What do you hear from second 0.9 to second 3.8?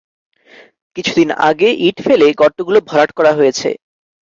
কিছুদিন আগে ইট ফেলে গর্তগুলো ভরাট করা হয়েছে।